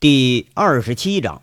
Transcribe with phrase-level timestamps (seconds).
[0.00, 1.42] 第二十七章。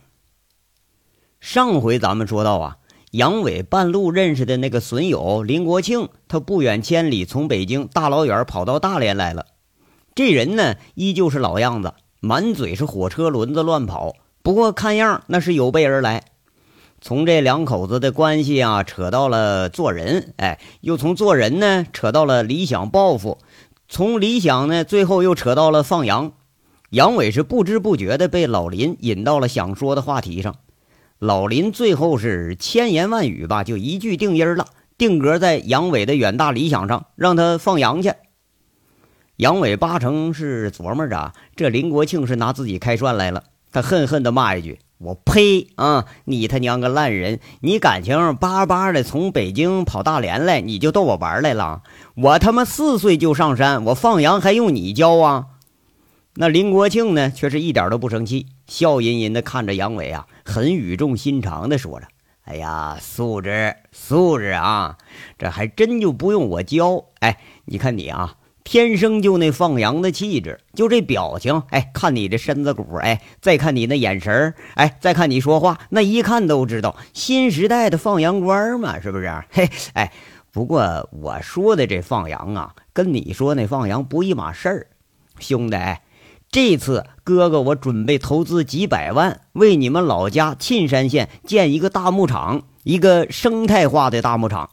[1.41, 2.77] 上回咱们说到啊，
[3.11, 9.47] 杨伟半路认识的那个损友林国庆，他不远千里从北京大老远跑到大连来了。
[10.15, 14.13] 这人呢，依旧是老样子，满嘴是火车轮子乱跑。
[14.41, 16.23] 不过看样那是有备而来。
[17.01, 23.37] 从这两口子的关系啊，扯到了做人，哎，又从做人呢扯到了理想抱负，
[23.89, 26.31] 从理想呢，最后又扯到了放羊。
[26.95, 30.55] 杨伟是不知不觉的被老林引到了想说的话题上，
[31.19, 34.65] 老林最后是千言万语吧，就一句定音了，
[34.97, 38.13] 定格在杨伟的远大理想上，让他放羊去。
[39.35, 46.05] 杨伟八成是琢磨着，这林国庆是拿自己开涮来了，他恨恨地骂一句：“我呸啊！
[46.23, 47.41] 你他娘个烂人！
[47.59, 51.81] 你感情巴巴的从北京跑大连来，你就逗我玩来了？
[52.15, 55.47] 我他妈四岁就上山，我放羊还用你教啊？”
[56.37, 62.07] 那林国庆呢，却是一点都不生气，笑吟吟地看着杨伟啊，很语重心长地说着
[62.43, 64.97] ：“哎呀，素质素质啊，
[65.37, 67.05] 这还真就不用我教。
[67.19, 79.31] 哎，你看你啊，天生就那放羊的气质，就这表情，哎，看你这身子骨，哎，再看你那眼神哎，再看你说话，那一看都知道新时代的放羊官嘛，是不是？
[79.51, 80.11] 嘿，哎，
[80.51, 84.87] 不过我说的这放羊啊，跟你说那放羊不一码事儿，
[85.39, 85.77] 兄弟。”
[86.55, 94.69] 这次哥哥，我准备投资几百万，为你们老家沁山县建一个大牧场，一个生态化的大牧场。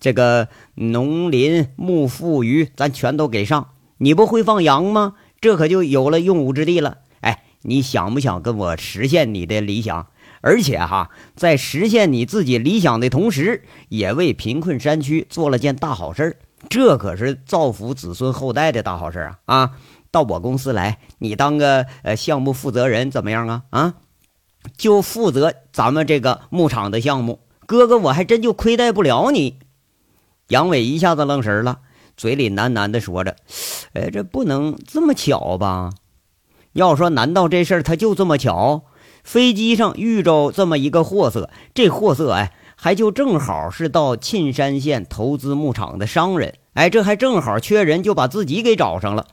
[0.00, 3.72] 这个农林牧副渔，咱全都给上。
[3.98, 5.16] 你不会放羊吗？
[5.38, 6.96] 这可就有了用武之地了。
[7.20, 10.06] 哎，你想不想跟我实现你的理想？
[10.40, 16.38] 而且哈，在实现你自己理想的同时，也为贫困山区做了件大好事。
[16.70, 19.38] 这可是造福子孙后代的大好事啊！
[19.44, 19.72] 啊！
[20.10, 23.62] 到我公司来，你当个呃项目负责人怎么样啊？
[23.70, 23.94] 啊，
[24.76, 29.58] 就负责咱们这个牧场的项目，哥哥我还真就亏待不了你。
[30.48, 31.80] 杨伟一下子愣神了，
[32.16, 33.36] 嘴里喃喃的说着
[33.92, 35.90] ：“哎，这不能这么巧吧？
[36.72, 38.84] 要说难道这事儿他就这么巧？
[39.24, 49.26] 飞机上遇着这么一个货色，这货色哎，还就正好是到沁山县投资牧场的商人，哎，这还正好缺人，就把自己给找上了。”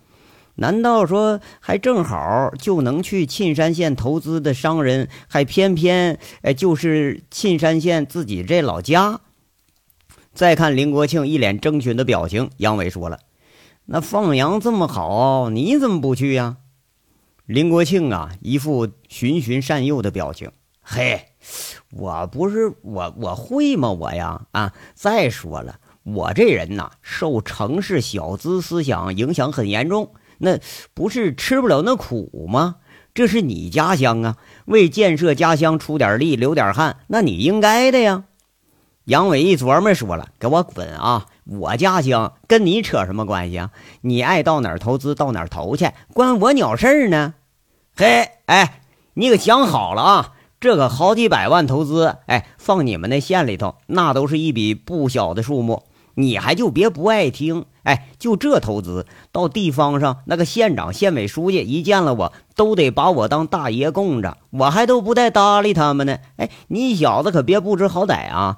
[0.56, 9.20] 难道说还正好就能去沁山县投资的商人，还偏偏哎就是沁山县自己这老家？
[10.34, 13.20] 再看林国庆一脸征询的表情，杨伟说了
[13.88, 16.58] ：“那放羊这么好，你怎么不去呀？”
[17.46, 20.52] 林国庆啊，一副循循善诱的表情
[20.82, 21.30] ：“嘿，
[21.92, 23.92] 我不是我我会吗？
[23.92, 24.74] 我呀啊！
[24.94, 30.59] 再说了，我这人呐，受城市小资思想影响很严重。”那
[30.94, 32.75] 不是吃不了那苦吗？
[33.13, 38.25] 这是你家乡啊，为建设家乡出点力、流点汗，那你应该的呀。
[39.06, 41.28] 杨伟一琢磨，说了：“给我滚啊！
[41.46, 43.69] 我家乡跟你扯什么关系啊？
[44.01, 47.35] 你爱到哪儿投资到哪儿投去，关我鸟事儿呢？”
[47.96, 48.81] 嘿，哎，
[49.13, 50.34] 你可想好了啊！
[50.59, 55.84] 这个好几百万投资，哎，放你们那县里头，那都是一笔不小的数目。
[56.16, 57.66] 你还就别不爱听。
[57.84, 66.18] 哎，就这投资到地方上，那个县长、县委书记一见了我，都得把我当大爷供着，我还都不带搭理他们呢。
[66.38, 68.58] 哎，你小子可别不知好歹啊！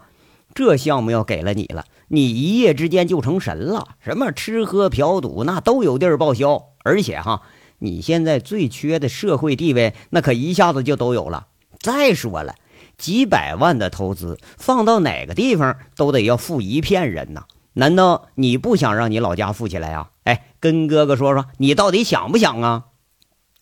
[0.56, 7.42] 这项目要给了你了，你一夜之间就成神了，什么吃喝嫖赌那都有地儿报销，而且哈，
[7.80, 11.48] 你现在最缺的社会地位，那可一下子就都有了。
[11.80, 12.56] 再说了，
[12.98, 17.44] 几百万的投资放到哪个地方都得要富一片人呐。
[17.74, 20.10] 难道你不想让你老家富起来呀？
[20.24, 22.86] 哎，跟哥哥说说，你到底想不想啊？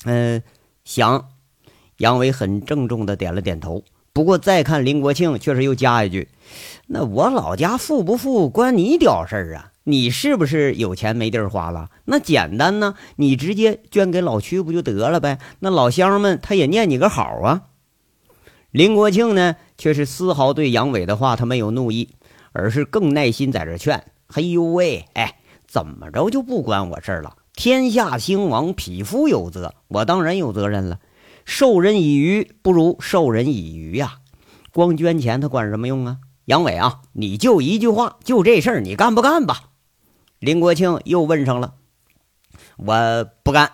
[0.05, 0.41] 嗯，
[0.83, 1.29] 想。
[1.97, 3.83] 杨伟很郑重的点了点头。
[4.13, 6.29] 不过再看林国庆，确实又加一句
[6.87, 9.71] ：“那我老家富不富，关你屌事儿啊？
[9.83, 11.89] 你是不是有钱没地儿花了？
[12.05, 15.39] 那简单呢，你直接捐给老区不就得了呗？
[15.59, 17.63] 那老乡们他也念你个好啊。”
[18.75, 22.09] 林国庆呢，却是丝毫对杨伟的话他没有怒意。
[22.57, 27.35] 而是更耐心在这劝，嘿呦喂，哎，怎么着就不关我事儿了？
[27.53, 30.99] 天下兴亡，匹夫有责，我当然有责任了。
[31.43, 34.19] 授人以鱼，不如授人以渔呀。
[34.71, 36.19] 光捐钱，他管什么用啊？
[36.45, 39.71] 杨伟啊，你就一句话，就这事儿，你干不干吧？
[40.39, 41.73] 林国庆又问上了，
[42.77, 43.69] 我不干。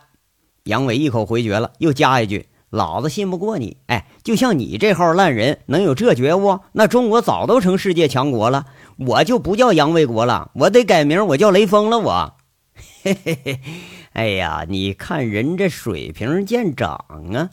[0.63, 2.47] 杨伟一口回绝了，又加一句。
[2.71, 8.65] 老子信不过你，哎，就像你这号烂人能有这觉悟，那中国早都成世界强国了。
[8.97, 11.99] 我就不叫杨卫国了，我得改名，我叫雷锋了。
[11.99, 12.33] 我，
[13.03, 13.59] 嘿嘿嘿，
[14.13, 17.49] 哎呀，你看人这水平见长啊！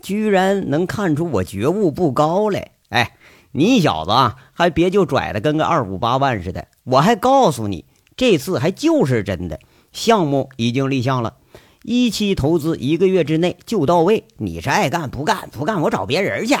[0.00, 2.70] 居然能看出我觉悟不高来！
[2.88, 3.12] 哎，
[3.52, 6.66] 你小子啊，还别就拽的跟个二五八万似的！
[6.84, 7.84] 我还告诉你，
[8.16, 9.60] 这次还就是真的，
[9.92, 11.34] 项目已经立项了，
[11.84, 14.24] 一期投资一个月之内就到位。
[14.36, 15.48] 你是爱干不干？
[15.50, 16.54] 不干我找别人去。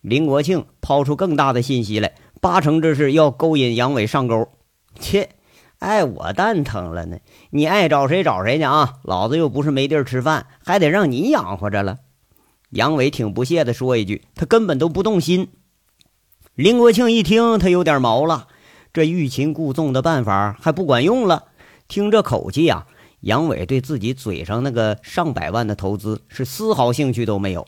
[0.00, 4.48] 林国庆抛出更大的信息来，八成这是要勾引杨伟上钩。
[4.98, 5.30] 切，
[5.78, 7.18] 爱我蛋疼了呢！
[7.50, 8.94] 你爱找谁找谁去啊！
[9.04, 11.98] 老子又不是没地儿吃饭，还得让你养活着了。
[12.70, 15.48] 杨伟挺不屑地说一句：“他根本都不动心。”
[16.54, 18.48] 林国庆一听，他有点毛了，
[18.92, 21.44] 这欲擒故纵的办法还不管用了。
[21.88, 22.86] 听这口气呀，
[23.20, 27.66] 杨伟对自己嘴上那个上百万的投资是丝毫兴趣都没有。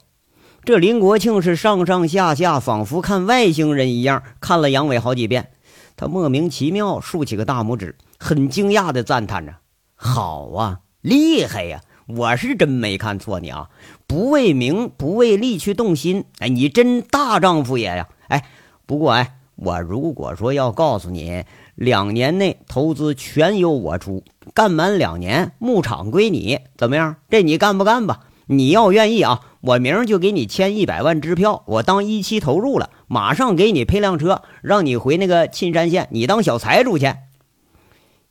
[0.64, 5.50] 这林国庆是上上下下仿佛看外星人一样看了杨伟好几遍，
[5.96, 9.56] 他莫名其妙竖起个大拇指，很惊讶地赞叹着
[9.94, 11.80] ：“好啊，厉害呀！
[12.06, 13.70] 我是真没看错你啊！
[14.06, 18.08] 不为名不为利去动心，哎，你真大丈夫爷呀！
[18.28, 18.44] 哎，
[18.86, 21.44] 不过哎，我如果说要告诉你，
[21.74, 24.22] 两年内投资全由我出，
[24.54, 27.16] 干满两年牧场归你，怎么样？
[27.30, 28.20] 这你干不干吧？
[28.46, 37.14] 你要愿意啊！”我明儿就给你签一百万支票，我当一期投入了，马上给你配辆车，让你回那个沁山县，你当小财主去。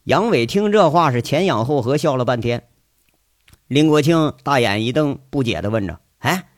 [0.03, 2.63] 杨伟听这话是前仰后合，笑了半天。
[3.67, 6.49] 林国庆大眼一瞪，不解的问着：“哎，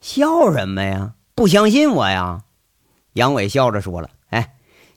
[0.00, 1.12] 笑什么呀？
[1.34, 2.44] 不相信我呀？”
[3.12, 4.54] 杨伟笑着说了：“哎，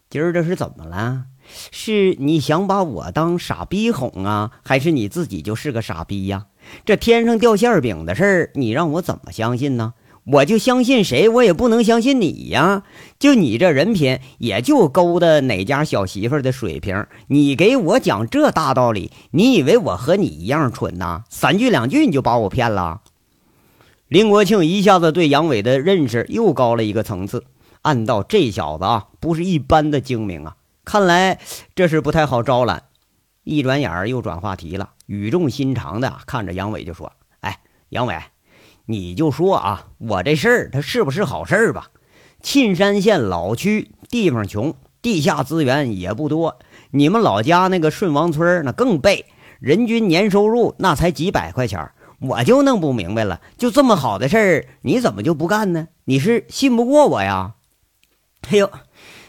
[0.10, 1.26] 今儿这是怎么了？
[1.72, 6.46] 是你想把我当傻逼哄啊，还是你自己就是个傻逼呀？”
[6.86, 9.94] 这天上掉馅饼的事儿，你让我怎么相信呢？
[10.26, 12.82] 我就相信谁，我也不能相信你呀！
[13.20, 17.06] 就你这人品，也就勾搭哪家小媳妇的水平。
[17.28, 21.22] 你给我讲这大道理，你以为我和你一样蠢呐？
[21.30, 23.02] 三句两句你就把我骗了？
[24.08, 27.44] 林国庆一下子对杨伟的认识又高了一个层次，
[27.84, 30.56] 暗道这小子啊，不是一般的精明啊！
[30.86, 31.40] 看来
[31.74, 32.84] 这是不太好招揽。
[33.44, 34.92] 一转眼儿又转话题了。
[35.08, 37.12] 语重心长的看着杨伟就说
[37.42, 37.60] ：“哎，
[37.90, 38.18] 杨伟，
[38.86, 41.90] 你就说啊，我这事儿它是不是好事儿吧？
[42.42, 46.60] 沁山县老区地方穷，地下资源也不多。
[46.92, 49.26] 你们老家那个顺王村那更背，
[49.60, 51.92] 人均年收入那才几百块钱。
[52.22, 55.90] 我就弄不明白了，就这么好的事儿，你怎么就不干呢？
[56.06, 57.56] 你是信不过我呀？
[58.50, 58.72] 哎呦，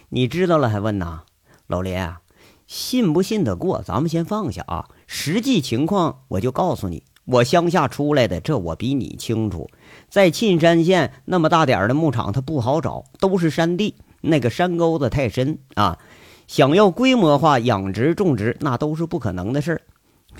[0.08, 1.24] 你知道了还问呐？
[1.66, 2.20] 老林啊，
[2.66, 9.68] 信不信得过，咱们先放下啊。”实际情况我就告诉你，我乡下出来的，这我比你清楚。
[10.08, 15.98] 在沁山县那么大点儿的牧场，它不好找，都是山地，那个山沟子太深啊。
[16.46, 19.82] 想要规模化养殖种植，那都是不可能的事儿。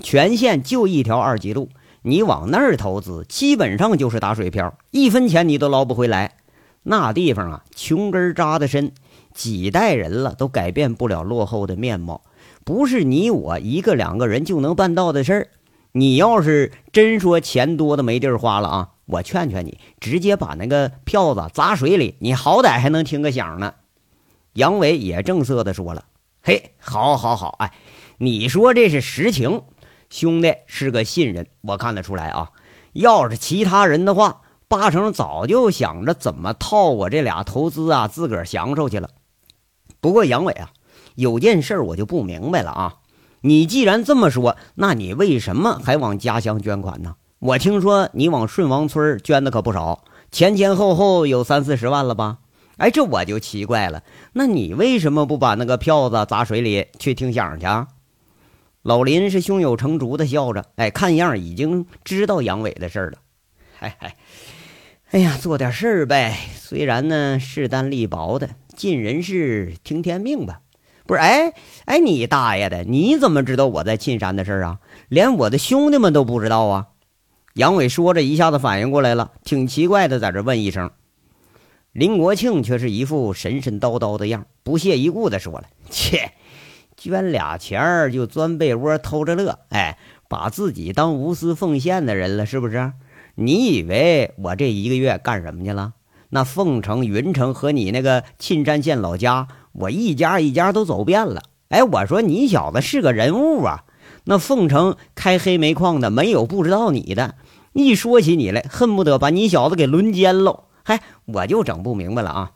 [0.00, 1.68] 全县就一条二级路，
[2.02, 6.36] 你往那儿投资，基本上就是打水漂，一分钱你都捞不回来。
[6.84, 8.92] 那地方啊，穷根扎的深，
[9.36, 12.22] 几代人了都改变不了落后的面貌。
[12.64, 15.48] 不是你我一个两个人就能办到的事儿。
[15.92, 23.74] 你要是真说钱多的没地儿花了啊，我劝劝你，直接把那个票子砸水里，你好歹还能听个响呢。
[24.54, 26.04] 杨伟也正色的说了
[26.42, 27.72] ：“嘿，好，好，好，哎，
[28.18, 29.62] 你说这是实情，
[30.10, 32.50] 兄弟是个信任，我看得出来啊。
[32.92, 39.08] 要是其他人的话，八成早就想着怎么套我这俩投资啊，自个儿享受去了。
[40.00, 40.70] 不过杨伟啊。”
[41.16, 42.96] 有件事我就不明白了啊！
[43.40, 47.14] 你既然这么说，那你为什么还往家乡捐款呢？
[47.38, 52.40] 我听说你往顺王村捐的可不少，前前后后有三四十万了吧？
[52.76, 54.02] 哎，这我就奇怪了，
[54.34, 57.64] 那你为什么不把那个票子砸水里去听响去？
[57.64, 57.88] 啊
[58.82, 63.18] 老林是胸有成竹的笑着，哎，看样已经知道杨伟的事了。
[63.78, 64.16] 嗨嗨，
[65.12, 70.60] 哎呀，做点事儿呗，虽然呢势单力薄的，尽人事听天命吧。
[71.06, 71.52] 不是，哎
[71.84, 72.82] 哎，你大爷的！
[72.82, 74.80] 你怎么知道我在沁山的事啊？
[75.08, 76.88] 连我的兄弟们都不知道啊！
[77.54, 80.90] 杨伟说着，一下子反应过来了，挺奇怪的，在这问一声。
[81.92, 86.32] 林国庆却是一副神神叨叨的样，不屑一顾的说了：“切，
[86.96, 89.96] 捐俩钱儿就钻被窝偷着乐，哎，
[90.28, 92.92] 把自己当无私奉献的人了，是不是？
[93.36, 95.94] 你以为我这一个月干什么去了？
[96.30, 103.84] 那凤城、云城和你那个沁山县老家。”我一家一家都走遍了，哎，我说你小子是个人物啊！
[104.24, 107.34] 那凤城开黑煤矿的没有不知道你的，
[107.74, 110.64] 一说起你来，恨不得把你小子给轮奸喽！
[110.82, 112.52] 嗨，我就整不明白了啊！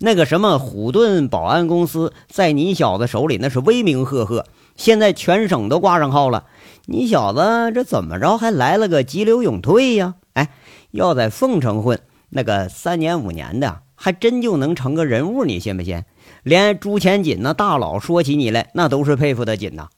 [0.00, 4.44] 那个什么虎盾保安公司在你小子手里那是威名赫赫，
[4.76, 6.44] 现在全省都挂上号了，
[6.84, 10.16] 你小子这怎么着还来了个急流勇退呀？
[10.34, 10.50] 哎，
[10.90, 16.04] 要在凤城混，那个三年五年的，还真就能成个人物，你信不信？
[16.42, 19.88] 连朱钱锦那大佬说起你来，那都是佩服的紧呐。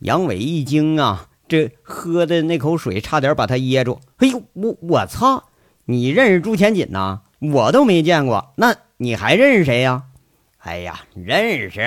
[0.00, 4.00] 杨伟一惊啊，这喝的那口水差点把他噎住。
[4.18, 5.44] 哎呦，我我操！
[5.84, 7.22] 你认识朱钱锦呐？
[7.40, 10.04] 我都没见过，那你还认识谁呀？
[10.58, 11.80] 哎呀，认识，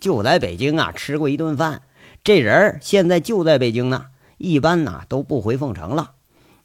[0.00, 1.82] 就在北京啊吃过一顿饭。
[2.24, 4.06] 这人现在就在北京呢，
[4.38, 6.12] 一般呐都不回凤城了。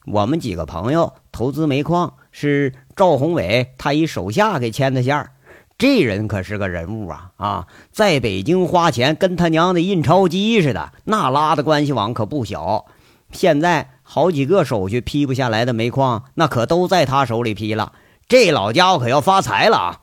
[0.06, 5.32] 我们几个朋友投资煤矿，是赵宏伟他一手下给牵的线儿。
[5.78, 12.86] 这人可是个人物啊啊，在北京花钱跟他娘的印钞机似的，那拉的关系网可不小。
[13.32, 17.94] 现在好几个手续批不下来的煤矿，那可都在他手里批了。
[18.28, 20.02] 这老家伙可要发财了啊！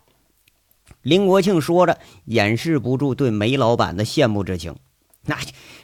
[1.02, 4.76] 林国庆说着，掩饰不住对煤老板的羡慕之情。
[5.26, 5.36] 那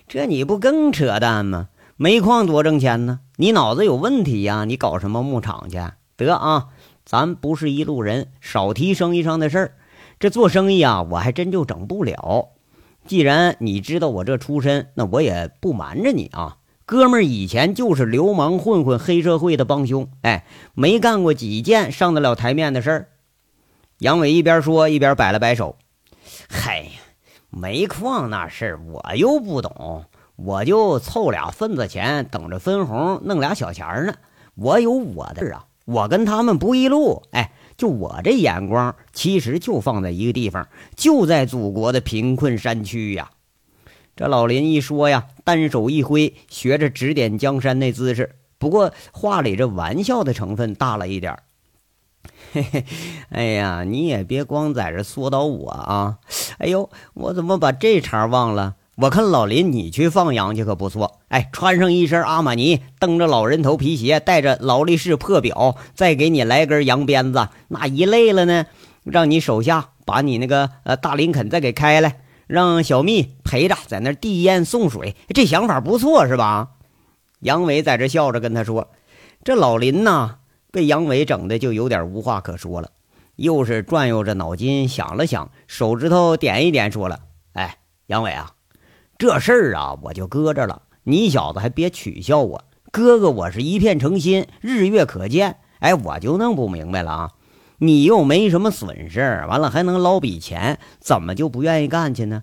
[0.09, 1.69] 这你不更扯淡吗？
[1.97, 4.65] 煤矿多挣钱呢，你脑子有问题呀？
[4.65, 5.79] 你搞什么牧场去？
[6.17, 6.67] 得啊，
[7.05, 9.75] 咱不是一路人，少提生意上的事儿。
[10.19, 12.49] 这做生意啊，我还真就整不了。
[13.07, 23.09] 既然你知道我这出身，那我也不瞒着你啊，哥们儿以前就是流氓混混、黑社会的帮凶，哎，没干过几件上得了台面的事儿。
[23.99, 25.77] 杨伟一边说一边摆了摆手
[26.51, 26.89] ：“嗨。”
[27.57, 34.15] 煤矿那事儿我又不懂，我就凑俩份子钱，等着分红，弄俩小钱呢。
[34.57, 37.23] 我有我的事啊，我跟他们不一路。
[37.31, 43.31] 哎，就我这眼光，其实就放在一个地方，就在祖国的贫困山区呀。
[44.17, 48.37] 这老林一说呀，单手一挥，学着指点江山那姿势。
[48.59, 51.37] 不过话里这玩笑的成分大了一点。
[52.53, 52.85] 嘿嘿，
[53.31, 56.19] 哎呀，你也别光在这说叨我啊！
[56.59, 58.77] 哎呦，我怎么把这茬忘了？
[58.97, 61.21] 我看老林你去放羊去可不错。
[61.29, 68.67] 哎，穿上一身阿玛尼，蹬着老人头皮鞋，带着劳力士破表，再给你来根羊鞭子，那一累了呢，
[69.03, 76.71] 让你手下把你那个呃大林肯再给开来，让小蜜陪着在那递烟送水，这想法不错是吧？
[77.41, 78.89] 杨伟在这笑着跟他说
[79.45, 80.37] ：“这老林呐。”
[80.73, 82.91] 被杨伟整的就有点无话可说了，
[83.37, 87.21] 又是转悠着脑筋想了想，手指头点一点，说了
[87.55, 88.51] ：“哎，杨伟啊，
[89.25, 90.83] 这事儿啊，我就搁着了。
[91.05, 92.63] 你小子还别取笑我，
[92.93, 95.57] 哥哥我是一片诚心，日月可见。
[95.79, 97.31] 哎，我就弄不明白了啊，
[97.79, 102.43] 你又没什么损失，完了还能捞笔钱，怎么就不愿意干去呢？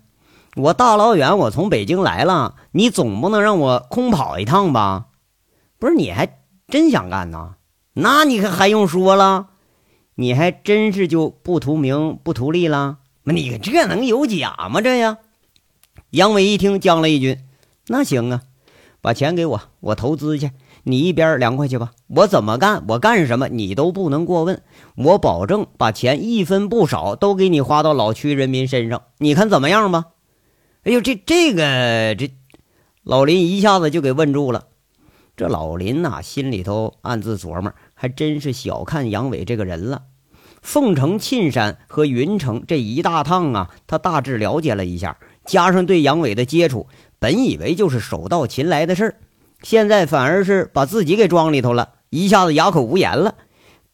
[0.56, 5.06] 我大老远我从北京来了，你总不能让我空跑一趟吧？
[5.78, 7.58] 不是，你还真想干呢？”
[7.94, 9.50] 那你可还用说了？
[10.16, 12.98] 你还真是就不图名不图利了？
[13.26, 14.82] 你这能有假吗？
[14.82, 15.20] 这呀！
[16.12, 17.38] 杨伟一听，将了一军
[17.88, 18.42] ：“那行啊，
[19.00, 20.52] 把钱给我，我投资去。
[20.84, 21.94] 你一边凉快去吧。
[22.08, 24.62] 我怎么干，我干什么，你都不能过问。
[24.96, 29.04] 我保证把钱一分不少都给你花到老区人民身上。
[29.20, 30.08] 你看怎么样吧？”
[30.84, 32.34] 哎呦，这这个这，
[33.04, 34.66] 老林一下子就给问住了。
[35.38, 40.04] 这老林呐，心里头暗自琢磨，还真是小看杨伟这个人了。
[40.62, 46.88] 凤城、沁山和云城这一大趟啊，他大致了解了一下，加上对杨伟的接触，
[47.20, 49.16] 本以为就是手到擒来的事儿，
[49.62, 53.36] 现在反而是把自己给装里头了，一下子哑口无言了。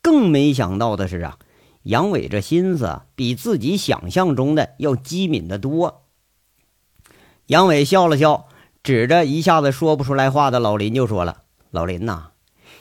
[0.01, 1.37] 更没想到的是啊，
[1.83, 6.03] 杨伟这心思比自己想象中的要机敏得多。
[7.47, 8.47] 杨伟笑了笑。
[8.83, 12.27] 指着一下子说不出来话的老林就说了：“老林呐，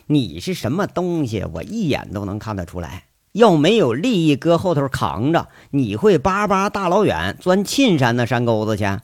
[0.06, 1.44] 你是什么东西？
[1.54, 3.06] 我一眼都能看得出来。
[3.36, 8.98] 要没有利益搁后头扛着，你会巴巴大老远钻沁山那山沟子去？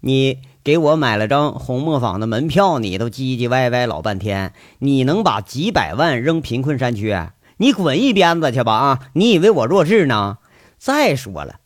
[0.00, 4.54] 你给我买了张红磨坊的门票，你都唧唧歪歪老半天。
[4.78, 7.14] 你能把几百万扔贫困山区？
[7.58, 8.72] 你滚一边子去吧！
[8.72, 10.38] 啊，你以为我弱智呢？
[10.78, 11.56] 再说了，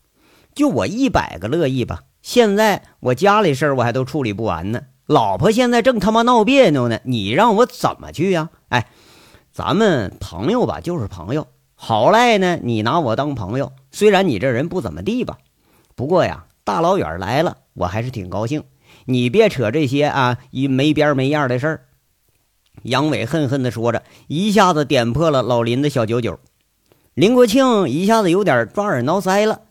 [0.56, 8.50] 就我一百个乐意吧。”现在我家里事儿我还都处理不完呢，老婆现在正他妈闹别扭呢，你让我怎么去呀？
[8.70, 8.88] 哎，
[9.52, 11.46] 咱们朋友吧，就是朋友，
[11.80, 15.38] 好赖呢，你拿我当朋友，虽然你这人不怎么地吧，
[15.94, 18.64] 不过呀，大老远来了，我还是挺高兴。
[19.04, 21.84] 你别扯这些啊，一没边没样的事儿。
[22.82, 26.40] 杨伟恨恨地说着，一下子点破了老林的小九九。
[27.14, 29.62] 林国庆一下子有点抓耳挠腮了，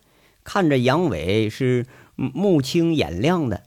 [0.45, 1.85] 看着杨伟是。
[2.19, 3.61] 目清眼亮的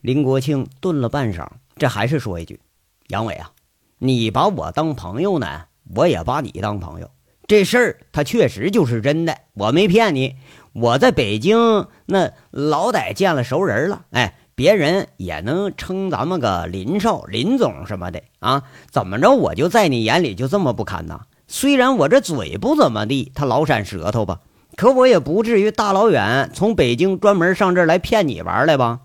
[0.00, 1.46] 林国庆顿了半晌，
[1.76, 2.58] 这还是说一句
[3.06, 3.52] ：“杨伟啊，
[3.98, 7.08] 你把我当朋友呢，我也把你当朋友。
[7.48, 10.36] 这事儿他确实就是真的，我没骗你。
[10.74, 18.64] 我在北京那老歹见了熟人了，哎，别人也能称咱们个林少、林总什么的啊？
[18.90, 21.22] 怎么着，我就在你眼里就这么不堪呐？
[21.48, 24.40] 虽然我这嘴不怎么地，他老闪舌头吧，
[24.76, 29.00] 可我也不至于大老远从北京专门上这儿来骗你玩来吧？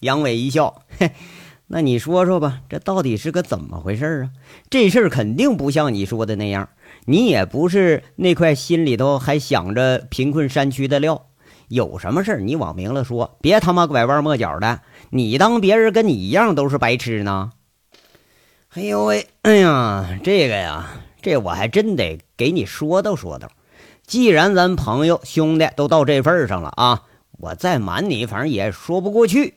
[0.00, 1.12] 杨伟一笑，嘿，
[1.70, 4.30] 那你说说吧，这到底是个怎么回事啊？
[4.70, 6.70] 这事儿肯定不像你说的那样，
[7.04, 11.26] 你也不是那块心里头还想着贫困山区的料。
[11.68, 14.80] 有什么事儿你往明了说，别他妈拐弯抹角的。
[15.10, 17.52] 你当别人跟你一样都是白痴呢？
[18.74, 20.88] 哎呦喂，哎呀，这个呀，
[21.20, 23.50] 这我还真得给你说道说道。
[24.06, 29.52] 既然咱朋友兄弟都到这份上了啊，我再瞒你，反正也说不过去。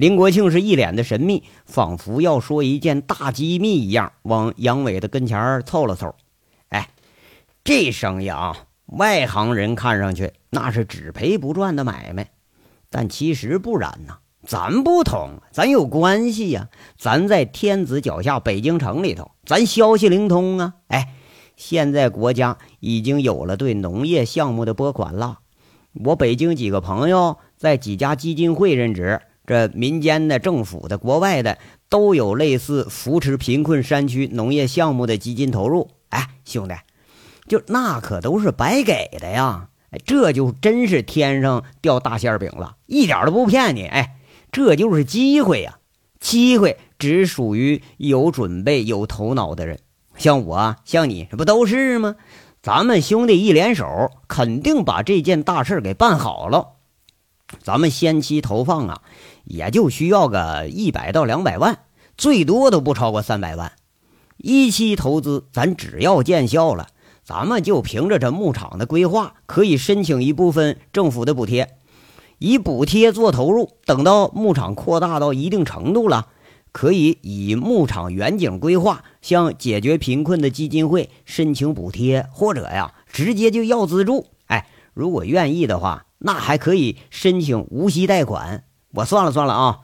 [0.00, 6.14] 林国庆是一脸的神秘，仿佛要说一件大机密一样，往杨伟的跟前凑了凑。
[6.70, 6.88] 哎，
[7.62, 12.30] 这生意啊，外行人看上去那是只赔不赚的买卖，
[12.88, 14.20] 但其实不然呐。
[14.46, 20.76] 咱不同，咱有关系呀，咱在天子脚下，北京城里头，咱消息灵通啊。
[20.86, 21.12] 哎，
[21.56, 25.40] 现在国家已经有了对农业项目的拨款了，
[25.92, 29.20] 我北京几个朋友在几家基金会任职。
[29.50, 35.90] 这民间的、政府的、国外的都有类似扶持贫困山区农业项目的基金投入。
[36.10, 36.74] 哎，兄弟，
[37.48, 39.70] 就那可都是白给的呀！
[39.90, 43.86] 哎，这就真是天上掉大馅饼了，一点都不骗你。
[43.86, 44.18] 哎，
[44.52, 45.78] 这就是机会呀！
[46.20, 49.80] 机会只属于有准备、有头脑的人，
[50.16, 52.14] 像我、像你，这不都是吗？
[52.62, 56.74] 咱们兄弟一联手，肯定把这件大事给办好了。
[57.64, 59.02] 咱们先期投放啊。
[59.44, 61.80] 也就需要个一百到两百万，
[62.16, 63.72] 最多都不超过三百万。
[64.36, 66.88] 一期投资，咱只要见效了，
[67.22, 71.76] 咱们就凭着这牧场的规划，可以申请一部分政府的补贴，
[72.38, 73.72] 以补贴做投入。
[73.84, 76.28] 等到牧场扩大到一定程度了，
[76.72, 84.28] 可以以牧场远景规划向解决贫困的基金会申请补贴，或者呀，直接就要资助。
[84.46, 88.64] 哎，如果愿意的话，那还可以申请无息贷款。
[88.92, 89.78] 我算了算了啊，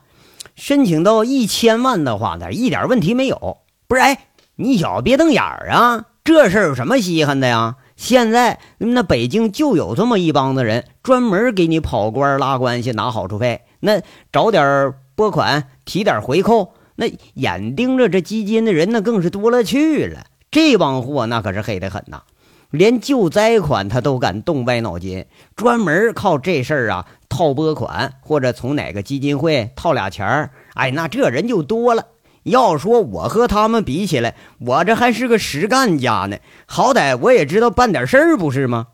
[0.54, 3.58] 申请到一千万的话呢，一点问题没有。
[3.88, 6.06] 不是，哎，你小子别瞪眼儿啊！
[6.24, 7.76] 这事儿有什么稀罕的呀？
[7.96, 20.26] 现在那北京就有这么一帮子人，专门给你跑官拉关系拿好处费，那找点拨款提点回扣，那眼盯着这基金的人那更是多了去了。
[20.50, 22.22] 这帮货那可是黑得很呐，
[22.70, 27.06] 连救灾款他都敢动歪脑筋，专门靠这事儿啊。
[27.28, 32.06] 套拨款或者从哪个基金会套俩钱儿，哎，那这人就多了。
[32.44, 38.86] 要说我和他们比起来，我这还是个实干家呢，好歹我也知道办点事儿，不是吗？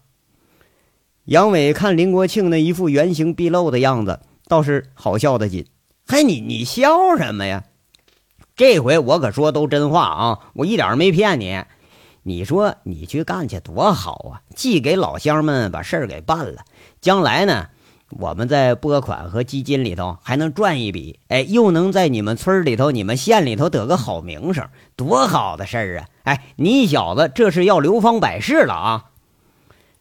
[1.27, 5.67] 杨伟看林国庆那一副原形毕露的样子，倒是好笑的紧。
[6.09, 7.65] 嘿，你你笑什么呀？
[8.57, 11.63] 这回我可说都真话啊，我一点没骗你。
[12.25, 16.65] 你说你去干去多好啊，既给老乡们把事儿给办了，
[17.01, 17.69] 将来呢？
[18.19, 26.07] 我们在拨款和基金里头还能赚一笔，哎，又能在你们村里头、你们县里头得个好名声，多好的事儿啊！
[26.25, 29.05] 哎，你小子这是要流芳百世了啊！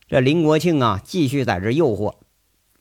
[0.10, 2.16] 这林国庆啊，继续在这诱惑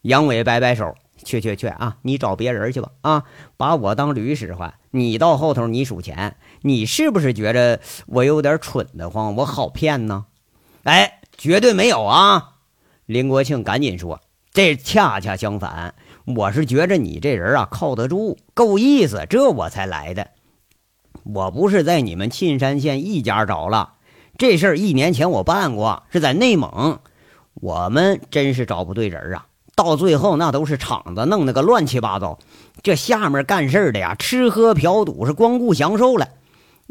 [0.03, 1.99] 杨伟，摆摆手，去去去啊！
[2.03, 3.23] 你找别人去吧啊！
[3.57, 9.35] 把我当驴使唤，你到后头你数钱，你是不是觉着我有点蠢得慌？
[9.37, 10.27] 我好骗呢？
[10.85, 12.57] 哎，绝对没有啊！
[13.07, 14.21] 林国庆赶紧说。
[14.53, 15.95] 这恰恰相反，
[16.25, 20.29] 我是觉着你这人啊靠得住，够意思，这我才来的。
[21.23, 23.95] 我不是在你们沁山县一家找了，
[24.37, 26.99] 这事儿一年前我办过，是在内蒙。
[27.55, 29.47] 我们真是找不对人啊，
[29.77, 32.39] 到最后那都是厂子弄那个乱七八糟，
[32.83, 36.29] 这下面干事的呀，吃喝嫖赌是光顾享受了。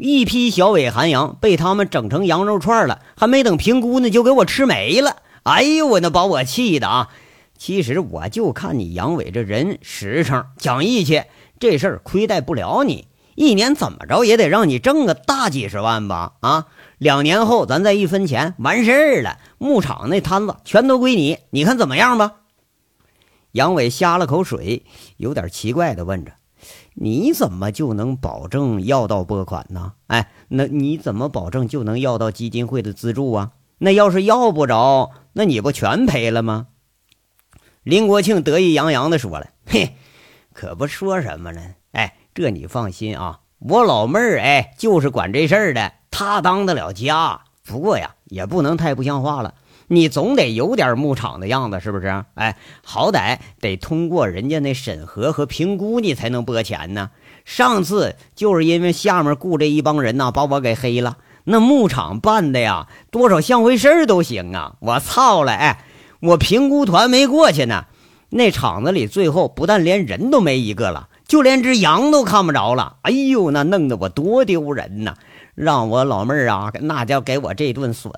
[0.02, 5.16] 一批小尾寒羊被他们整成羊肉串了，还没等评估呢，就给我吃没了。
[5.42, 7.08] 哎呦，我那把我气的啊！
[7.58, 11.24] 其实我就看你杨伟这人实诚讲义气，
[11.58, 13.08] 这事儿亏待不了你。
[13.34, 16.32] 一年怎么着也得让你挣个大几十万吧？
[16.40, 22.36] 啊，两年后咱再一分钱完事儿了，牧场那摊子全都归你，你看怎么样吧？
[23.52, 24.84] 杨伟呷了口水，
[25.18, 26.32] 有点奇怪的问着
[26.94, 29.92] ：“你怎么就能保证要到拨款呢？
[30.06, 33.52] 哎，那你怎么保证就能要到基金会的资助啊？
[33.78, 36.66] 那要是要不着，那你不全赔了吗？”
[37.82, 39.96] 林国庆得意洋洋地说了：“嘿，
[40.52, 41.62] 可不说什么呢。
[41.92, 47.40] 哎，这你放心啊，我老妹儿哎，就是管这事儿的，她当得了家。
[47.64, 49.54] 不过呀，也不能太不像话了。
[49.92, 52.24] 你总得有点牧场的样子，是不是？
[52.34, 57.10] 哎，好歹得通过人家那审核和评估，你才能拨钱呢。
[57.44, 61.16] 上次就是因为下面雇这一帮人呐，把我给黑了。
[61.42, 64.76] 那牧场办的呀，多少像回事儿都行啊！
[64.78, 65.82] 我操了，哎，
[66.20, 67.86] 我评估团没过去呢。
[68.28, 72.98] 那厂子里最后不但连人都没一个了，就连只羊都看不着了。
[73.02, 75.16] 哎呦，那弄得我多丢人呐！
[75.56, 78.12] 让我老妹儿啊，那叫给我这顿损，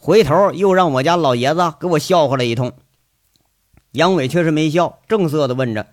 [0.00, 2.72] 回头又让我家老爷子给我笑话了一通。
[3.92, 5.86] 杨伟却是没笑，正色的问着：“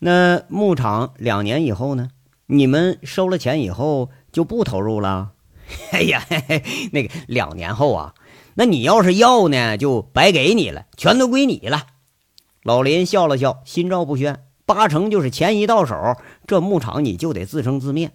[0.00, 2.10] 那牧场两年以后呢？
[2.46, 5.32] 你们收了钱以后就不投入了？”
[5.92, 8.14] 哎呀，嘿嘿，那个两年后啊，
[8.54, 11.86] 那你要是要呢，就白给你了，全都归你了。
[12.62, 18.10] 老林笑了笑，心照不宣，八成就是钱一到手，这牧场你就得自生自灭。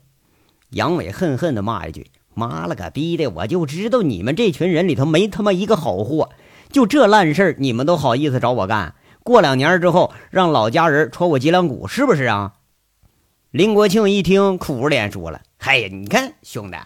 [0.72, 3.28] 杨伟恨恨地骂一句：“妈了个逼的！
[3.28, 6.30] 我就知道你们这群人里头没他妈一个好货，
[6.71, 8.93] 就这烂事儿你们都好意思找我干？
[9.23, 12.54] 过两年之后让老家人戳我脊梁骨，是不是啊？”
[13.52, 16.78] 林国庆一听，苦着脸说了：“嗨呀，你看兄弟，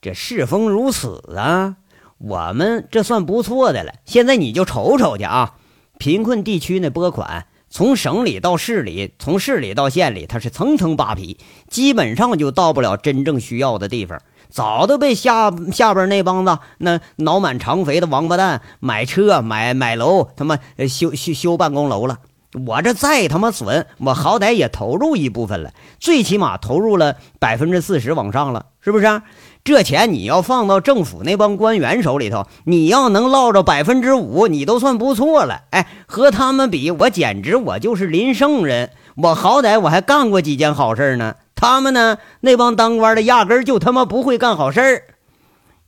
[0.00, 1.76] 这世风如此啊，
[2.18, 3.94] 我们这算不错的了。
[4.04, 5.56] 现在你就瞅瞅去啊。”
[5.98, 14.18] 贫困地区那拨款，从省里到市里，从市里到县里，它是层层扒皮，基本上就到不了真正需要的地方，
[14.50, 20.58] 早都被下下边那帮子那脑满肠肥的王八蛋买车买买楼，他妈
[20.88, 22.18] 修修修办公楼了。
[22.66, 29.22] 我这再他妈损，我好歹也投入一部分了，最起码投入了百分之四十往上了，是不是？
[29.62, 35.60] 这钱你要放到政府那帮官员手里头，你要能落着百分之五，你都算不错了。
[35.70, 38.90] 哎，和他们比，我简直我就是林圣人。
[39.16, 41.36] 我好歹我还干过几件好事呢。
[41.60, 45.04] 他们呢，那帮当官的压根就他妈不会干好事儿。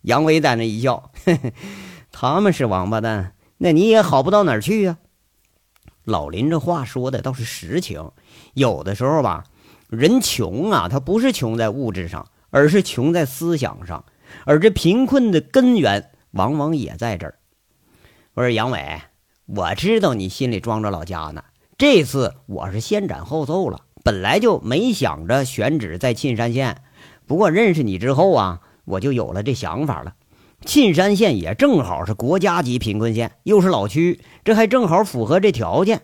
[0.03, 1.11] 杨伟在那一笑，
[2.13, 4.99] 他们是王八蛋，那你也好不到哪儿去呀。
[6.05, 8.11] 老林这话说的倒是实情，
[8.53, 9.45] 有的时候吧，
[9.89, 12.27] 人穷啊，他不是穷在物质上。
[12.55, 14.05] 而是穷在思想上，
[14.45, 17.37] 而这贫困的根源往往也在这儿。
[18.35, 19.01] 我说杨伟，
[19.47, 21.43] 我知道你心里装着老家呢。
[21.79, 26.83] 这次我是先斩后奏了，本来就没想着选址在沁山县，
[27.27, 30.15] 不过认识你之后啊，我就有了这想法了。
[30.65, 36.03] 沁山县也正好是国家级贫困县，又是老区，这还正好符合这条件。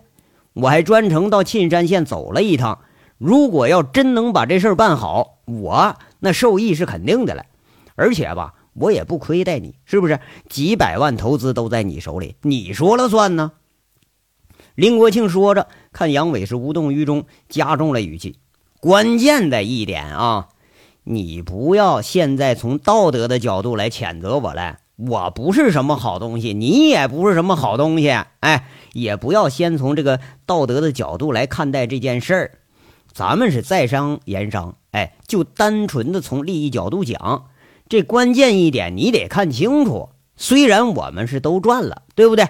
[0.55, 2.81] 我还专程到沁山县走了一趟。
[3.19, 7.47] 如果要真能把这事儿办好，我那受益是肯定的了。
[7.97, 10.21] 而且吧，我也不亏待你，是不是？
[10.49, 13.53] 几百万投资都在你手里，你说了算呢。
[14.77, 15.67] 林国庆说着，
[15.99, 18.37] 看杨伟是无动于衷，加重了语气
[18.79, 20.47] ：“关键的一点啊，
[21.03, 24.79] 你不要现在从道德的角度来谴责我了。
[24.95, 28.11] 我不是什么好东西，你也不是什么好东西。
[28.39, 32.59] 哎，也不要先从这个道德的角度来看待这件事儿。”
[33.13, 37.47] 咱们是在商言商，哎，就单纯的从利益角度讲，
[37.89, 40.11] 这关键一点你得看清楚。
[40.37, 42.47] 虽然我们是都赚了，对不对？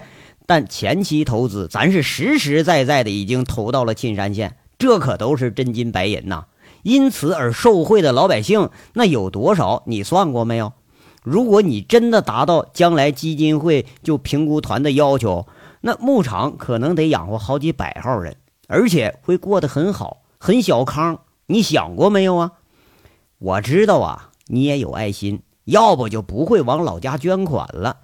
[0.49, 6.45] 但前期投资咱是实实在在的已经投到了沁山县，这可都是真金白银呐。
[6.81, 9.83] 因此而受贿的老百姓那有多少？
[9.85, 10.73] 你算过没有？
[11.21, 15.45] 如果你真的达到将来基金会就评估团的要求，
[15.81, 18.35] 那牧场可能得养活好几百号人，
[18.67, 20.23] 而且会过得很好。
[20.39, 22.53] 很小康，你想过没有啊？
[23.37, 27.97] 我知道啊，你也有爱心，要不就不会往老家捐款了。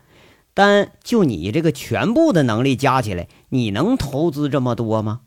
[0.56, 5.22] 但就你这个全部的能力加起来，你能投资这么多吗？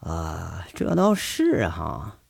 [0.00, 2.20] 啊，这倒是哈。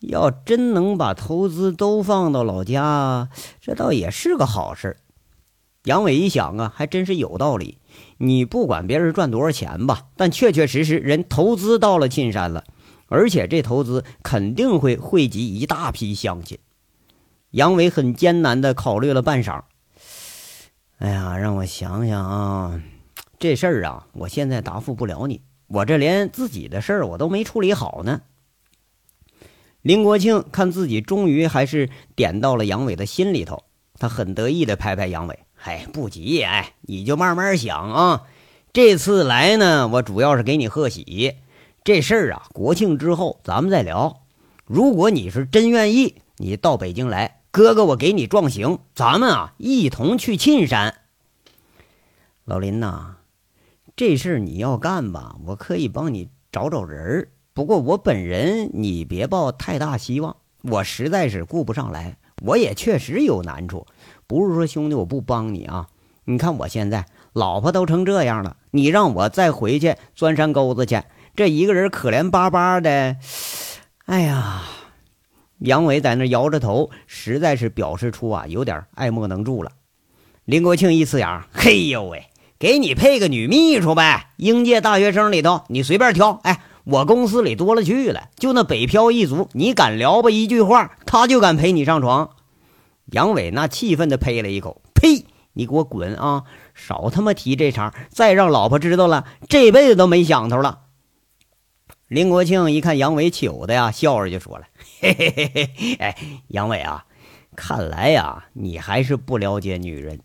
[0.00, 3.28] 要真能把投资都放到老家，
[3.60, 4.96] 这倒也是个好事。
[5.84, 7.78] 杨伟一想啊，还真是有道理。
[8.18, 12.64] 你不管别人赚多少钱吧，但确确实实人投资到了沁山了，
[13.08, 16.58] 而且这投资肯定会汇集一大批乡亲。
[17.50, 19.62] 杨伟很艰难地考虑了半晌，
[20.98, 22.82] 哎呀，让我想想啊，
[23.38, 28.22] 这事儿啊，我现在答复不了你，我这连自己的事儿我都没处理好呢。
[29.80, 33.62] 林国庆看自己终于还是点到了杨伟的心里头，
[33.96, 35.38] 他很得意的拍拍杨伟。
[35.62, 38.24] 哎，不急，哎，你就慢慢想啊。
[38.72, 41.36] 这次来呢，我主要是给你贺喜。
[41.84, 44.22] 这事儿啊，国庆之后咱们再聊。
[44.66, 50.94] 如果你是真愿意，你到北京来，哥哥我给你壮行，咱们啊一同去沁山。
[52.44, 53.16] 老林呐，
[53.96, 57.28] 这事你要干吧，我可以帮你找找人儿。
[57.54, 63.86] 不过我本人你别抱太大希望，我实在是顾不上来，我也确实有难处。
[64.26, 65.88] 不是说兄弟我不帮你啊，
[66.24, 71.02] 你看我现在老婆都成这样了，你让我再回去钻山沟子去，
[71.34, 73.16] 这一个人可怜巴巴的，
[74.04, 74.62] 哎呀！
[75.58, 79.72] 杨伟在那摇着头，实在是表示出啊有点爱莫能助了。
[80.44, 82.26] 林国庆一呲牙：“嘿呦喂，
[82.58, 84.30] 给你配个女秘书呗！
[84.36, 86.40] 应届大学生里头，你随便挑。
[86.44, 92.30] 哎，我公司里多了去了，就那北漂一族，你敢撩吧一句话，他就敢陪你上床。”
[93.12, 95.24] 杨伟那气愤的呸了一口：“呸！
[95.54, 96.44] 你给我滚啊！
[96.72, 100.82] 少他妈提这茬，再让老婆知道了，这辈子都没想头了。”
[102.06, 104.64] 林国庆一看杨伟糗的呀，笑着就说了
[105.00, 106.16] ：“嘿嘿嘿嘿，哎，
[106.48, 107.04] 杨伟啊，
[107.54, 110.20] 看来呀，你还是不了解女人。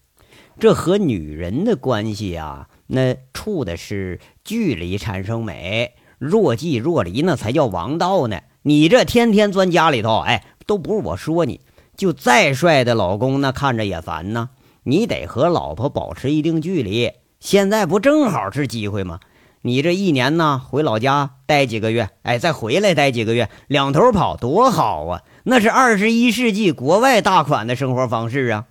[0.60, 8.42] 这和女人的关系啊，那处的是距离产生美，若即若离，那才叫王道呢。
[8.64, 11.62] 你这天天钻家里头，哎，都不是我说你，
[11.96, 14.50] 就再帅的老公，那看着也烦呢。
[14.84, 17.12] 你得和老婆保持一定距离。
[17.40, 19.20] 现在不正好是机会吗？”
[19.66, 25.24] 你这一年呢，回老家待几个月，哎，再回来待几个月，两头跑多好啊！
[25.46, 28.66] 那是二十一世纪国外大款的生活方式啊。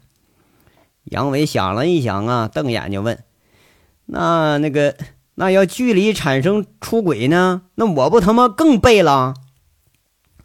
[1.05, 3.25] 杨伟想了一想啊，瞪眼睛问
[4.05, 4.95] ：“那那个，
[5.37, 7.63] 那要距离产生出轨呢？
[7.77, 9.33] 那我不他妈更背了？”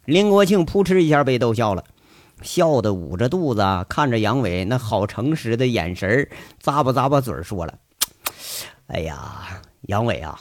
[0.05, 1.83] 林国庆扑哧一下被逗笑了，
[2.41, 6.29] 笑得捂着肚子看着杨伟那好诚实的眼神，
[6.63, 7.73] 咂巴咂巴嘴说了
[8.87, 10.39] ：“哎呀。”杨伟啊，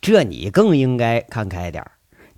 [0.00, 1.84] 这你更应该看开点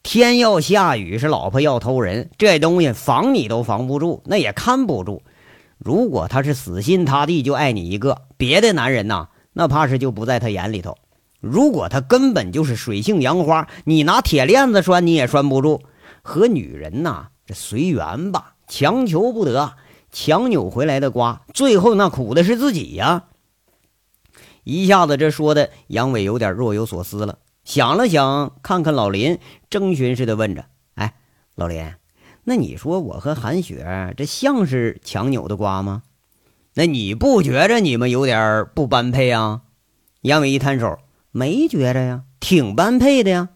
[0.02, 5.22] 天要下雨，是老婆要偷人，这东西防你都防不住，那也看不住。
[5.78, 10.96] 如果他是死心塌地就爱你一个，别的男人呐，那怕是就不在他眼里头。
[11.40, 15.82] 如果他根本就是水性杨花，你拿铁链子拴你也拴不住。
[16.22, 19.74] 和女人呐，这随缘吧，强求不得，
[20.12, 23.24] 强扭回来的瓜，最后那苦的是自己呀。
[24.64, 27.38] 一下子，这说的杨伟有点若有所思了。
[27.64, 29.38] 想了想，看看老林，
[29.70, 31.14] 征询似的问着：“哎，
[31.54, 31.92] 老林，
[32.44, 36.02] 那你说我和韩雪这像是强扭的瓜吗？
[36.74, 39.62] 那你不觉着你们有点不般配啊？”
[40.22, 40.98] 杨伟一摊手
[41.30, 43.48] ：“没觉着呀，挺般配的呀。”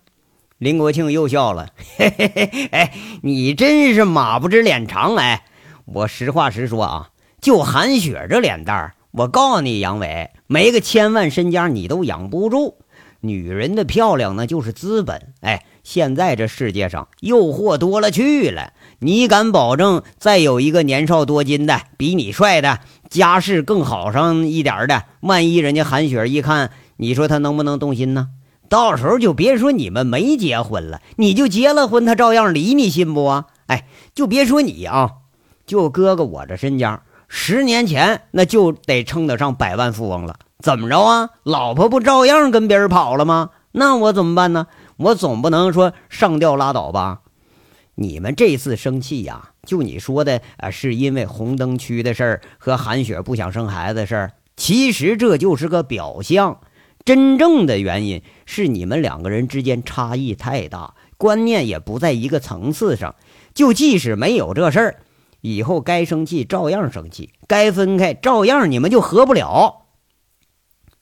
[0.58, 5.14] 林国庆又笑了：“嘿嘿嘿，哎，你真是马不知脸长。
[5.16, 5.44] 哎，
[5.84, 12.76] 我实话实说啊，就韩雪这脸蛋儿。”我告诉你，杨伟，没个千万身家你都养不住。
[13.20, 15.32] 女人的漂亮那就是资本。
[15.40, 25.04] 哎，现在这世界上诱惑多了去了，你敢保证再有一个年少多金的、比你帅的、家世更好上一点的？
[25.20, 28.28] 万一人家韩雪一看，你说他能不能动心呢？
[28.68, 33.46] 到时候就别说你们没结婚了，你就结了婚，他照样理你，信不啊？
[33.68, 35.12] 哎，就别说你啊，
[35.66, 37.02] 就哥哥我这身家。
[37.28, 41.30] 十年前那就得称得上百万富翁了，怎么着啊？
[41.42, 43.50] 老婆不照样跟别人跑了吗？
[43.72, 44.68] 那我怎么办呢？
[44.96, 47.20] 我总不能说上吊拉倒吧？
[47.96, 54.32] 你们这次生气呀，就你说的啊，是因为红灯区的事儿和韩雪不想生孩子的事儿。
[54.56, 56.60] 其实这就是个表象，
[57.04, 63.14] 真正的原因是你们两个人之间差异太大，观念也不在一个层次上。
[63.54, 64.96] 就即使没有这事儿。
[65.46, 69.86] 以后该生气照样生气，该分开照样你们就合不了。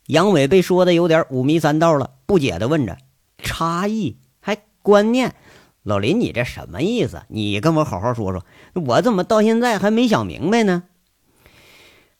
[0.06, 2.98] 杨伟被说的有点五迷三道了，不解的问着
[3.42, 5.34] ：“差异还观念？
[5.82, 7.22] 老林，你这什么意思？
[7.28, 10.82] 你跟我好好说说，我怎么到现在还没想明白呢？”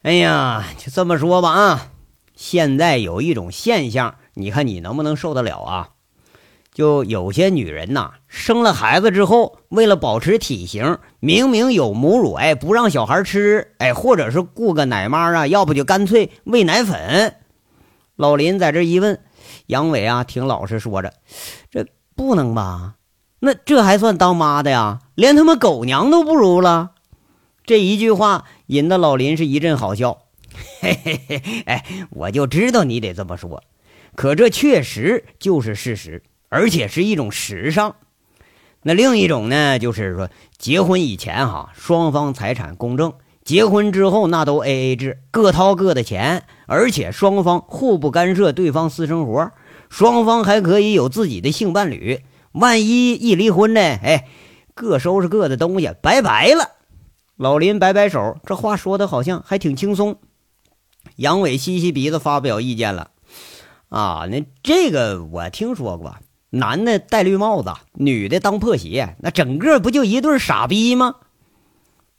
[0.01, 1.91] 哎呀，就这么说吧啊，
[2.35, 5.91] 现在有一种现象，你看你能不能受得了啊？
[6.75, 17.37] 就有些女人呐，生了孩子之后，为了保持体型，明明有母乳，哎，不让小孩吃，哎，或者是雇个奶妈啊，要不就干脆喂奶粉。
[18.17, 19.21] 老林在这一问，
[19.67, 21.13] 杨伟啊，挺老实说着
[21.71, 22.97] ：“这不能吧？
[23.39, 24.99] 那这还算当妈的呀？
[25.15, 26.91] 连他妈狗娘都不如了。”
[27.65, 30.23] 这一句话引得老林是一阵好笑。
[30.81, 33.63] 嘿嘿嘿，哎，我就知道你得这么说，
[34.17, 36.23] 可这确实就是事实。
[36.55, 37.97] 而且是一种时尚，
[38.85, 49.51] 那另一种呢，就是说结婚以前哈，双方财产公证；结婚之后那都 A A 制，各掏各的钱，而且双方互不干涉对方私生活，
[49.91, 52.21] 双方还可以有自己的性伴侣。
[52.53, 54.29] 万一一离婚呢，哎，
[54.75, 56.71] 各收拾各的东西，拜拜了。
[57.37, 60.19] 老林摆摆手，这话说的好像还挺轻松。
[61.17, 63.11] 杨伟吸吸鼻子，发表意见了
[63.91, 66.15] ：“啊，那这个我听说过。”
[66.55, 71.17] 男的戴绿帽子，女的当破鞋，那整个不就一对傻逼吗？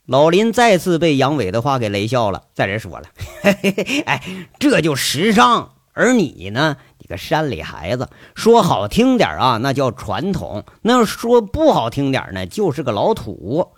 [0.06, 3.06] 老林再次被杨伟的话给雷笑了，在这说了
[3.42, 4.22] ：“嘿嘿嘿，哎，
[4.60, 5.72] 这就时尚。
[5.94, 13.70] 而你呢，你个山里孩子，说好听点啊，那叫传统；那要说不好听点呢，就是个老土。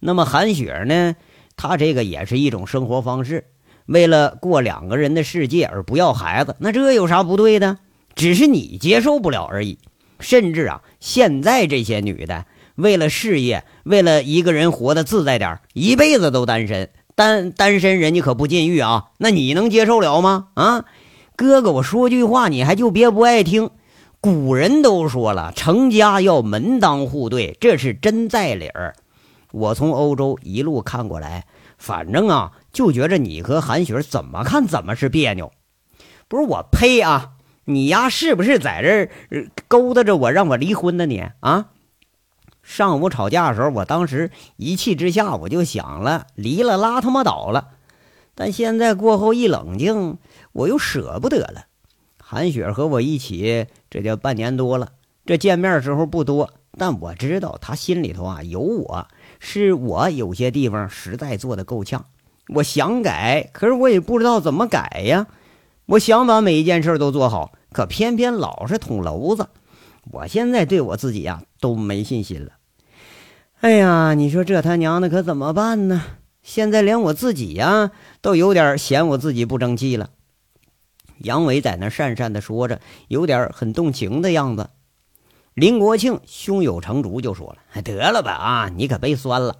[0.00, 1.16] 那么韩雪呢，
[1.56, 3.44] 她这个也是一种生活方式，
[3.84, 7.76] 为了过两个人的世界而不要孩子，那这有啥不对的？
[8.14, 9.78] 只是你接受不了而已。
[10.20, 20.50] 甚至啊，现在这些女的。”为了事业，为了一个人活得自在点一辈子都单身，单单身人家可不禁欲啊，那你能接受了吗？
[20.54, 20.84] 啊，
[21.34, 23.70] 哥哥，我说句话，你还就别不爱听。
[24.20, 28.94] 古人都说了，成家要门当户对，这是真在理儿。
[29.50, 31.46] 我从欧洲一路看过来，
[31.78, 35.50] 反正啊，就觉着你和韩雪怎么看怎么是别扭。
[36.28, 37.30] 不是我呸啊，
[37.68, 41.04] 你丫是不是在这儿勾搭着我，让我离婚呢？
[41.04, 41.68] 你啊？
[42.62, 47.68] 上午吵架的时候，我当时一气之下，我就想了离了拉他妈倒了。
[48.34, 50.16] 但现在过后一冷静，
[50.52, 51.66] 我又舍不得了。
[52.22, 54.92] 韩雪和我一起，这叫半年多了。
[55.26, 59.08] 这见面时候不多，但我知道她心里头啊有我，
[59.40, 62.06] 是我有些地方实在做的够呛。
[62.54, 65.26] 我想改，可是我也不知道怎么改呀。
[65.88, 69.48] 我想把每一件事都做好，可偏偏老是捅娄子。
[70.10, 72.52] 我现在对我自己呀都没信心了。
[73.60, 76.02] 哎呀，你说这他娘的可怎么办呢？
[76.42, 80.10] 现在连我自己呀都有点嫌我自己不争气了。
[81.20, 84.68] 杨伟在那讪讪的说着，有点很动情的样子。
[85.54, 89.56] 林国庆胸有成竹就说了：“得了吧啊，你可别酸了，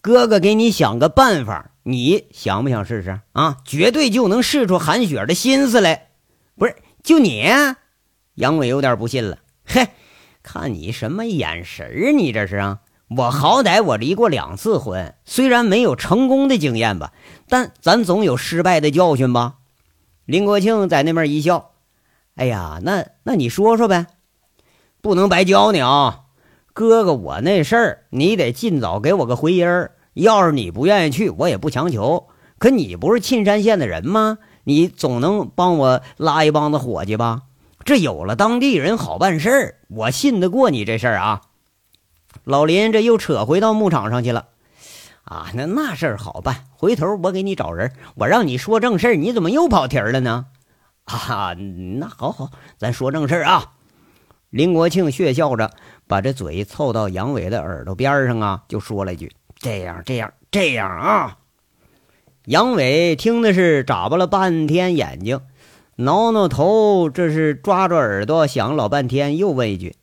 [0.00, 3.58] 哥哥给你想个办法，你想不想试试啊？
[3.64, 6.08] 绝对就能试出韩雪的心思来。
[6.56, 7.48] 不是就你？”
[8.34, 9.86] 杨伟有点不信了，嘿，
[10.42, 12.12] 看你什么眼神儿？
[12.12, 12.80] 你这是啊？
[13.08, 17.12] 我好歹我离过两次婚，虽然没有成功的经验吧，
[17.48, 19.58] 但咱总有失败的教训吧。
[20.24, 21.70] 林国庆在那边一笑，
[22.34, 24.08] 哎呀，那那你说说呗，
[25.00, 26.24] 不能白教你啊，
[26.72, 29.92] 哥哥，我那事儿你得尽早给我个回音儿。
[30.22, 32.28] 要是你不愿意去，我也不强求。
[32.58, 34.38] 可你不是沁山县的人吗？
[34.64, 37.42] 你总能帮我拉一帮子伙计吧？
[37.84, 41.42] 这有了当地人好办事儿，我信得过你这事儿啊。
[42.44, 44.46] 老林这又扯回到牧场上去了，
[45.22, 50.46] 啊，那那事儿好办，回头我给你找人，我让你说正事儿，你怎么又跑题儿了呢？
[51.04, 51.54] 啊，
[52.00, 53.74] 那好好，咱说正事儿啊。
[54.50, 55.70] 林国庆血笑着，
[56.08, 61.38] 把这嘴凑到杨伟的耳朵边上啊，就说了一句：“这样，这样，这样啊。”
[62.46, 65.40] 杨伟听的是眨巴了半天眼睛，
[65.96, 69.96] 挠挠头，这是抓着耳朵想老半天，又问一句：“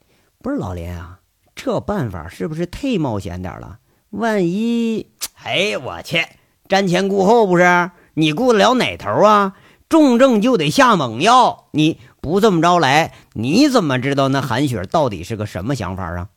[0.44, 1.20] 不是老林啊？”
[1.56, 3.80] 这办法是不是忒冒险点了？
[4.10, 5.08] 万一……
[5.44, 6.26] 哎，我去，
[6.68, 7.92] 瞻前顾后不是？
[8.16, 9.56] 你顾得了哪头啊？
[9.88, 16.30] 重症就得下猛药，你不这么着来，你怎么知道那韩雪到底是个什么想法啊？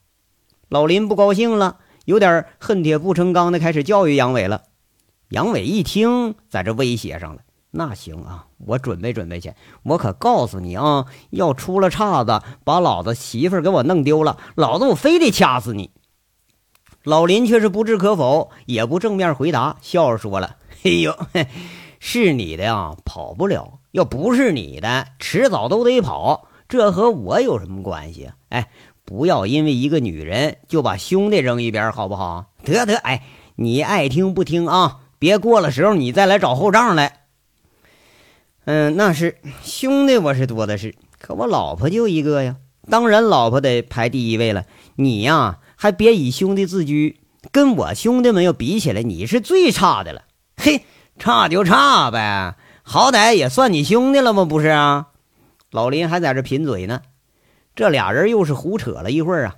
[0.68, 4.62] 老林不高兴了，有点恨铁不成钢的开始教育杨伟了。
[5.28, 7.42] 杨伟一听，在这威胁上了。
[7.72, 9.52] 那行啊，我准备准备去。
[9.82, 15.90] 我可告诉你啊，要出了岔子，把老子媳妇给我弄丢了，老子我非得掐死你。
[17.02, 21.14] 老林却是不置可否，也不正面回答，笑着说了：“哎呦，
[21.98, 26.48] 是你的呀，跑不了；要不是你的，迟早都得跑。
[26.68, 28.30] 这和我有什么关系？
[28.48, 28.70] 哎，
[29.06, 32.46] 不要因为一个女人就把兄弟扔一边，好不好？
[32.64, 33.22] 得得，哎，
[33.54, 34.98] 你爱听不听啊？
[35.18, 37.20] 别过了时候你再来找后账来。”
[38.66, 42.56] 嗯，那是兄弟，我是多的是，可我老婆就一个呀，
[42.90, 44.64] 当然老婆得排第一位了。
[44.96, 47.20] 你呀，还别以兄弟自居，
[47.52, 50.22] 跟我兄弟们要比起来，你是最差的了。
[50.56, 50.82] 嘿，
[51.16, 54.44] 差就差呗，好歹也算你兄弟了吗？
[54.44, 55.10] 不是啊？
[55.70, 57.02] 老林还在这贫嘴呢，
[57.76, 59.56] 这俩人又是胡扯了一会儿啊。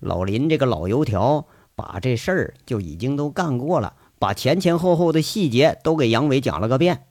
[0.00, 1.46] 老林这个老油条，
[1.76, 7.04] 把这事儿就已经都干过了，把前前后后的细节都给杨伟讲了个遍。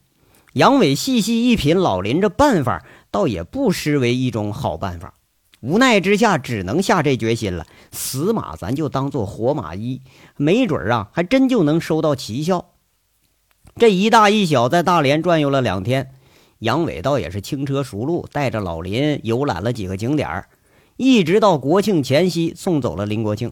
[0.54, 5.14] 杨伟细细一品，老林这办法倒也不失为一种好办法。
[5.62, 7.66] 无奈之下，只能下这决心了。
[7.91, 10.02] 死马咱就当做活马医，
[10.36, 12.72] 没准啊，还真就能收到奇效。
[13.78, 16.14] 这一大一小在大连转悠了两天，
[16.62, 20.45] 杨伟倒也是轻车熟路，带着老林游览了几个景点
[20.95, 23.51] 一直到国庆前夕送走了林国庆。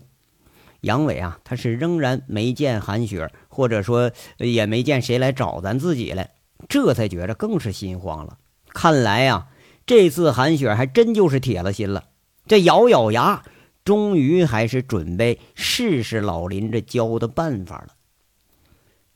[0.81, 6.29] 杨伟啊，他是仍然没见韩雪，或者说也没见谁来找咱自己来。
[6.67, 8.37] 这才觉着更是心慌了。
[8.67, 9.47] 看来呀，
[9.87, 12.05] 这次韩雪还真就是铁了心了。
[12.45, 13.41] 这咬咬牙，
[13.83, 17.95] 终于还是准备试试老林这教的办法了。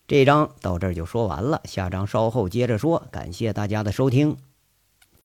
[0.05, 3.07] 这章到这儿就说完了，下章稍后接着说。
[3.09, 4.35] 感谢大家的收听。